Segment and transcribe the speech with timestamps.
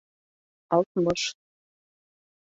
[0.77, 1.21] Алтмыш